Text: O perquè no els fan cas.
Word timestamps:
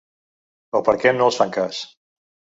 O 0.79 0.81
perquè 0.87 1.13
no 1.19 1.29
els 1.33 1.39
fan 1.43 1.55
cas. 1.61 1.85